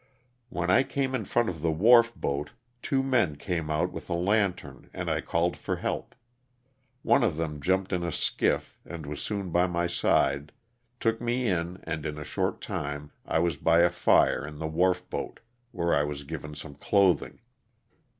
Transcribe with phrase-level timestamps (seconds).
[0.49, 4.15] When I came in front of the wharf boat, two men came out with a
[4.15, 6.15] lantern and I called for help.
[7.03, 10.53] One of them jumped in a skiff and was aoon by my side,
[10.99, 14.65] took me in and in a short time I was by a fire in the
[14.65, 15.39] wharf boat,
[15.71, 17.39] where I was given some clothing.